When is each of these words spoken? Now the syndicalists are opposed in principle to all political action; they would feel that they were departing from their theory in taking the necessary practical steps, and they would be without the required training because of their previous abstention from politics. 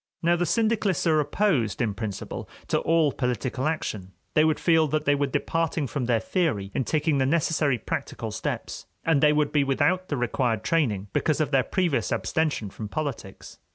Now 0.23 0.35
the 0.35 0.47
syndicalists 0.47 1.05
are 1.05 1.19
opposed 1.19 1.79
in 1.79 1.93
principle 1.93 2.49
to 2.69 2.79
all 2.79 3.11
political 3.11 3.67
action; 3.67 4.13
they 4.33 4.43
would 4.43 4.59
feel 4.59 4.87
that 4.87 5.05
they 5.05 5.13
were 5.13 5.27
departing 5.27 5.85
from 5.85 6.05
their 6.05 6.19
theory 6.19 6.71
in 6.73 6.85
taking 6.85 7.19
the 7.19 7.25
necessary 7.27 7.77
practical 7.77 8.31
steps, 8.31 8.87
and 9.05 9.21
they 9.21 9.31
would 9.31 9.51
be 9.51 9.63
without 9.63 10.07
the 10.07 10.17
required 10.17 10.63
training 10.63 11.09
because 11.13 11.39
of 11.39 11.51
their 11.51 11.61
previous 11.61 12.11
abstention 12.11 12.71
from 12.71 12.89
politics. 12.89 13.59